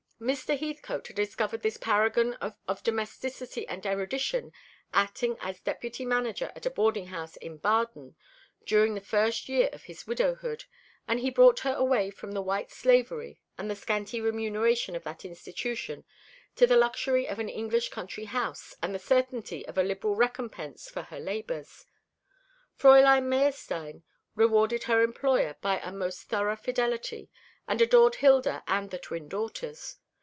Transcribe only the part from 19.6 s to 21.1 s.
of a liberal recompense for